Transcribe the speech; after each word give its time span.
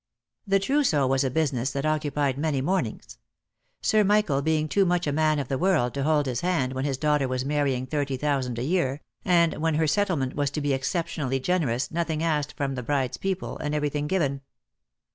The 0.47 0.57
trousseau 0.57 1.05
was 1.05 1.23
a 1.23 1.29
business 1.29 1.69
that 1.73 1.85
occupied 1.85 2.35
many 2.35 2.59
mornings. 2.59 3.19
Sir 3.83 4.03
Michael 4.03 4.41
being 4.41 4.67
too 4.67 4.83
much 4.83 5.05
a 5.05 5.11
man 5.11 5.37
of 5.37 5.47
the 5.47 5.59
world 5.59 5.93
to 5.93 6.01
hold 6.01 6.25
his 6.25 6.41
hand 6.41 6.73
when 6.73 6.85
his 6.85 6.97
daughter 6.97 7.27
was 7.27 7.45
marrying 7.45 7.85
thirty 7.85 8.17
thousand 8.17 8.57
a 8.57 8.63
year, 8.63 9.01
and 9.23 9.53
when 9.61 9.75
her 9.75 9.85
settlement 9.85 10.35
was 10.35 10.49
to 10.49 10.61
be 10.61 10.73
exceptionally 10.73 11.39
generous, 11.39 11.91
nothing 11.91 12.23
asked 12.23 12.53
from 12.57 12.73
the 12.73 12.81
bride's 12.81 13.17
people, 13.17 13.59
and 13.59 13.75
every 13.75 13.89
thing 13.89 14.07
given. 14.07 14.41